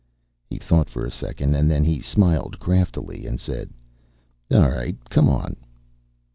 He 0.49 0.57
thought 0.57 0.89
for 0.89 1.05
a 1.05 1.11
second, 1.11 1.53
and 1.53 1.69
then 1.69 1.83
he 1.83 1.99
smiled 2.01 2.57
craftily 2.57 3.27
and 3.27 3.39
said: 3.39 3.69
"All 4.51 4.67
right, 4.71 4.97
come 5.11 5.29
on." 5.29 5.55